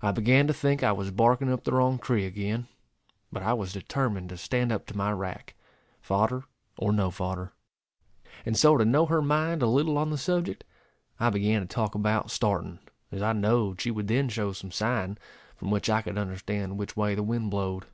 I 0.00 0.12
began 0.12 0.46
to 0.46 0.54
think 0.54 0.82
I 0.82 0.92
was 0.92 1.10
barking 1.10 1.52
up 1.52 1.64
the 1.64 1.72
wrong 1.74 1.98
tree 1.98 2.24
again; 2.24 2.68
but 3.30 3.42
I 3.42 3.52
was 3.52 3.70
determined 3.74 4.30
to 4.30 4.38
stand 4.38 4.72
up 4.72 4.86
to 4.86 4.96
my 4.96 5.12
rack, 5.12 5.54
fodder 6.00 6.44
or 6.78 6.90
no 6.90 7.10
fodder. 7.10 7.52
And 8.46 8.56
so, 8.56 8.78
to 8.78 8.86
know 8.86 9.04
her 9.04 9.20
mind 9.20 9.60
a 9.60 9.66
little 9.66 9.98
on 9.98 10.08
the 10.08 10.16
subject, 10.16 10.64
I 11.20 11.28
began 11.28 11.60
to 11.60 11.68
talk 11.68 11.94
about 11.94 12.30
starting, 12.30 12.78
as 13.10 13.20
I 13.20 13.34
knowed 13.34 13.82
she 13.82 13.90
would 13.90 14.08
then 14.08 14.30
show 14.30 14.52
some 14.52 14.72
sign, 14.72 15.18
from 15.54 15.70
which 15.70 15.90
I 15.90 16.00
could 16.00 16.16
understand 16.16 16.78
which 16.78 16.96
way 16.96 17.14
the 17.14 17.22
wind 17.22 17.50
blowed. 17.50 17.84